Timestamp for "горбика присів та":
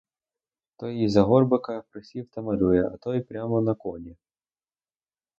1.23-2.41